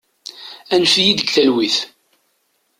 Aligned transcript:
Annef-iyi 0.73 1.13
deg 1.19 1.29
talwit! 1.33 1.77